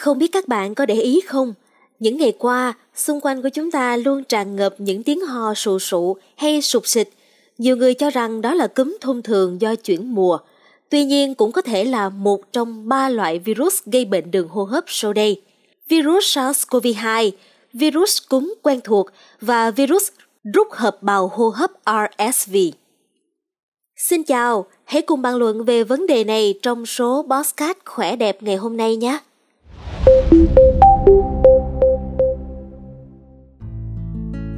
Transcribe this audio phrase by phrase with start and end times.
[0.00, 1.54] Không biết các bạn có để ý không?
[1.98, 5.78] Những ngày qua, xung quanh của chúng ta luôn tràn ngập những tiếng ho sù
[5.78, 7.08] sụ hay sụp xịt.
[7.58, 10.38] Nhiều người cho rằng đó là cúm thông thường do chuyển mùa.
[10.88, 14.64] Tuy nhiên cũng có thể là một trong ba loại virus gây bệnh đường hô
[14.64, 15.42] hấp sau đây.
[15.88, 17.30] Virus SARS-CoV-2,
[17.72, 19.06] virus cúm quen thuộc
[19.40, 20.08] và virus
[20.54, 22.56] rút hợp bào hô hấp RSV.
[23.96, 28.42] Xin chào, hãy cùng bàn luận về vấn đề này trong số Bosscat khỏe đẹp
[28.42, 29.18] ngày hôm nay nhé.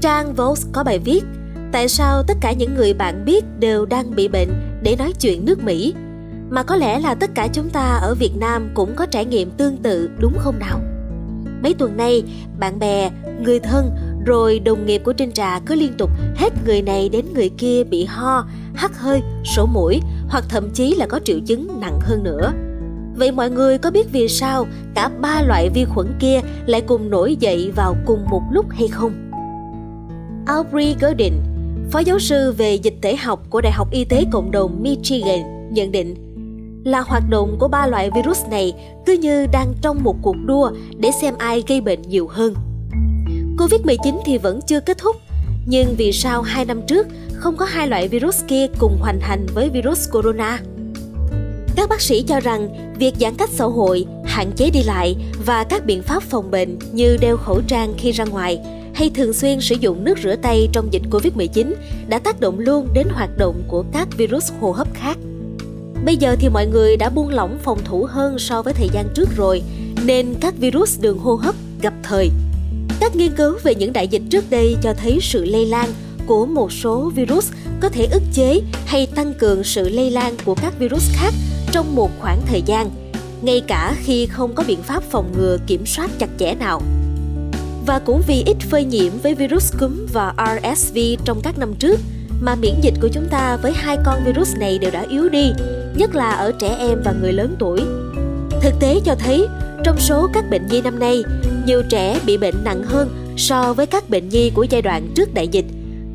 [0.00, 1.24] Trang Vox có bài viết
[1.72, 4.48] Tại sao tất cả những người bạn biết đều đang bị bệnh
[4.82, 5.94] để nói chuyện nước Mỹ?
[6.50, 9.50] Mà có lẽ là tất cả chúng ta ở Việt Nam cũng có trải nghiệm
[9.50, 10.80] tương tự đúng không nào?
[11.62, 12.22] Mấy tuần nay,
[12.58, 13.10] bạn bè,
[13.40, 13.90] người thân
[14.26, 17.84] rồi đồng nghiệp của Trinh Trà cứ liên tục hết người này đến người kia
[17.84, 22.22] bị ho, hắt hơi, sổ mũi hoặc thậm chí là có triệu chứng nặng hơn
[22.22, 22.52] nữa.
[23.14, 27.10] Vậy mọi người có biết vì sao cả ba loại vi khuẩn kia lại cùng
[27.10, 29.12] nổi dậy vào cùng một lúc hay không?
[30.46, 31.32] Aubrey Gordon,
[31.90, 35.70] phó giáo sư về dịch tễ học của Đại học Y tế Cộng đồng Michigan,
[35.74, 36.14] nhận định
[36.84, 38.72] là hoạt động của ba loại virus này
[39.06, 42.54] cứ như đang trong một cuộc đua để xem ai gây bệnh nhiều hơn.
[43.58, 45.16] Covid-19 thì vẫn chưa kết thúc,
[45.66, 49.46] nhưng vì sao hai năm trước không có hai loại virus kia cùng hoành hành
[49.54, 50.58] với virus corona?
[51.76, 55.64] Các bác sĩ cho rằng việc giãn cách xã hội, hạn chế đi lại và
[55.64, 58.60] các biện pháp phòng bệnh như đeo khẩu trang khi ra ngoài
[58.94, 61.72] hay thường xuyên sử dụng nước rửa tay trong dịch Covid-19
[62.08, 65.18] đã tác động luôn đến hoạt động của các virus hô hấp khác.
[66.04, 69.08] Bây giờ thì mọi người đã buông lỏng phòng thủ hơn so với thời gian
[69.14, 69.62] trước rồi,
[70.04, 72.30] nên các virus đường hô hấp gặp thời.
[73.00, 75.88] Các nghiên cứu về những đại dịch trước đây cho thấy sự lây lan
[76.26, 80.54] của một số virus có thể ức chế hay tăng cường sự lây lan của
[80.54, 81.34] các virus khác
[81.72, 82.90] trong một khoảng thời gian,
[83.42, 86.82] ngay cả khi không có biện pháp phòng ngừa kiểm soát chặt chẽ nào.
[87.86, 92.00] Và cũng vì ít phơi nhiễm với virus cúm và RSV trong các năm trước,
[92.40, 95.52] mà miễn dịch của chúng ta với hai con virus này đều đã yếu đi,
[95.94, 97.80] nhất là ở trẻ em và người lớn tuổi.
[98.62, 99.46] Thực tế cho thấy,
[99.84, 101.22] trong số các bệnh nhi năm nay,
[101.66, 105.34] nhiều trẻ bị bệnh nặng hơn so với các bệnh nhi của giai đoạn trước
[105.34, 105.66] đại dịch,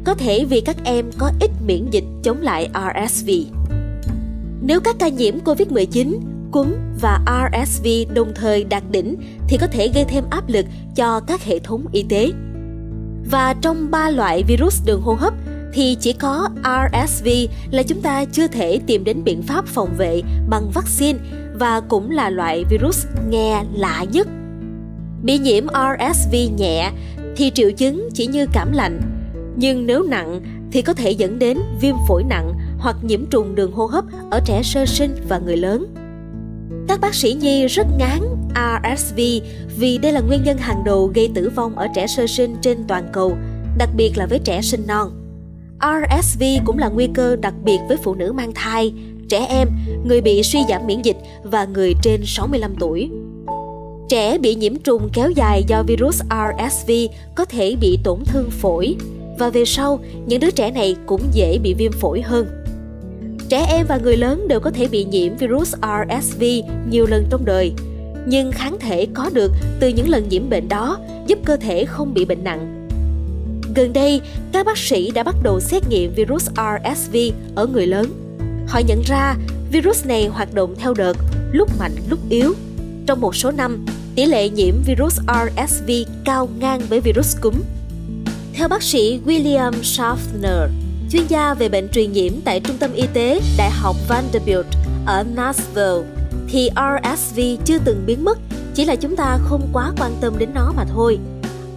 [0.06, 3.30] có thể vì các em có ít miễn dịch chống lại RSV.
[4.68, 6.20] Nếu các ca nhiễm COVID-19,
[6.52, 6.68] cúm
[7.02, 7.20] và
[7.52, 9.16] RSV đồng thời đạt đỉnh
[9.48, 10.66] thì có thể gây thêm áp lực
[10.96, 12.32] cho các hệ thống y tế.
[13.32, 15.34] Và trong ba loại virus đường hô hấp
[15.74, 17.28] thì chỉ có RSV
[17.72, 21.20] là chúng ta chưa thể tìm đến biện pháp phòng vệ bằng vaccine
[21.54, 24.28] và cũng là loại virus nghe lạ nhất.
[25.24, 26.92] Bị nhiễm RSV nhẹ
[27.36, 29.02] thì triệu chứng chỉ như cảm lạnh,
[29.56, 33.72] nhưng nếu nặng thì có thể dẫn đến viêm phổi nặng hoặc nhiễm trùng đường
[33.72, 35.88] hô hấp ở trẻ sơ sinh và người lớn.
[36.88, 38.20] Các bác sĩ nhi rất ngán
[38.56, 39.20] RSV
[39.78, 42.78] vì đây là nguyên nhân hàng đầu gây tử vong ở trẻ sơ sinh trên
[42.88, 43.38] toàn cầu,
[43.78, 45.12] đặc biệt là với trẻ sinh non.
[45.82, 48.94] RSV cũng là nguy cơ đặc biệt với phụ nữ mang thai,
[49.30, 49.68] trẻ em,
[50.06, 53.10] người bị suy giảm miễn dịch và người trên 65 tuổi.
[54.10, 56.92] Trẻ bị nhiễm trùng kéo dài do virus RSV
[57.36, 58.96] có thể bị tổn thương phổi
[59.40, 62.65] và về sau những đứa trẻ này cũng dễ bị viêm phổi hơn.
[63.50, 66.44] Trẻ em và người lớn đều có thể bị nhiễm virus RSV
[66.90, 67.74] nhiều lần trong đời,
[68.28, 70.98] nhưng kháng thể có được từ những lần nhiễm bệnh đó
[71.28, 72.76] giúp cơ thể không bị bệnh nặng
[73.76, 77.16] Gần đây, các bác sĩ đã bắt đầu xét nghiệm virus RSV
[77.56, 78.06] ở người lớn.
[78.68, 79.36] Họ nhận ra
[79.72, 81.18] virus này hoạt động theo đợt,
[81.52, 82.54] lúc mạnh lúc yếu.
[83.08, 83.86] Trong một số năm,
[84.16, 85.92] tỷ lệ nhiễm virus RSV
[86.26, 87.54] cao ngang với virus cúm.
[88.54, 90.68] Theo bác sĩ William Schaffner,
[91.16, 94.66] chuyên gia về bệnh truyền nhiễm tại Trung tâm Y tế Đại học Vanderbilt
[95.06, 96.04] ở Nashville,
[96.48, 98.40] thì RSV chưa từng biến mất,
[98.74, 101.20] chỉ là chúng ta không quá quan tâm đến nó mà thôi.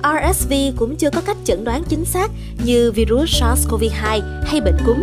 [0.03, 2.31] RSV cũng chưa có cách chẩn đoán chính xác
[2.65, 4.97] như virus SARS-CoV-2 hay bệnh cúm.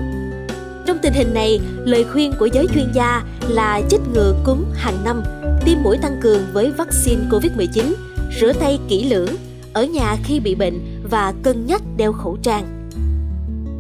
[0.86, 5.04] Trong tình hình này, lời khuyên của giới chuyên gia là chích ngừa cúm hàng
[5.04, 5.24] năm,
[5.66, 7.94] tiêm mũi tăng cường với vaccine COVID-19,
[8.40, 9.36] rửa tay kỹ lưỡng,
[9.74, 12.85] ở nhà khi bị bệnh và cân nhắc đeo khẩu trang.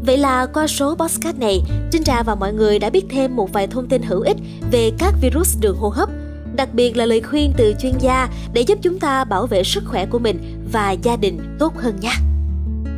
[0.05, 1.61] Vậy là qua số podcast này,
[1.91, 4.37] Trinh Trà và mọi người đã biết thêm một vài thông tin hữu ích
[4.71, 6.09] về các virus đường hô hấp
[6.55, 9.83] đặc biệt là lời khuyên từ chuyên gia để giúp chúng ta bảo vệ sức
[9.87, 12.13] khỏe của mình và gia đình tốt hơn nha.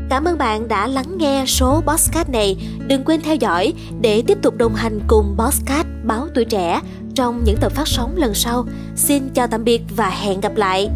[0.09, 2.57] Cảm ơn bạn đã lắng nghe số Bosscat này.
[2.88, 6.81] Đừng quên theo dõi để tiếp tục đồng hành cùng Bosscat báo tuổi trẻ
[7.15, 8.65] trong những tập phát sóng lần sau.
[8.95, 10.89] Xin chào tạm biệt và hẹn gặp lại.